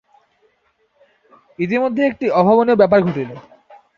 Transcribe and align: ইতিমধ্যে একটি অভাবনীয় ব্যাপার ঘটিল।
ইতিমধ্যে 1.59 2.01
একটি 2.05 2.25
অভাবনীয় 2.39 2.79
ব্যাপার 2.81 2.99
ঘটিল। 3.01 3.29